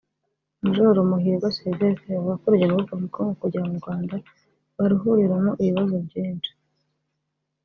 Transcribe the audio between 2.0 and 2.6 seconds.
avuga ko